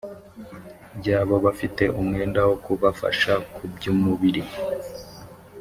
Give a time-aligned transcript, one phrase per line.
[0.97, 4.41] byabo bafite umwenda wo kubafasha ku by umubiri